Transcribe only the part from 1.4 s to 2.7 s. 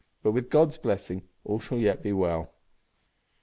all shall yet be well."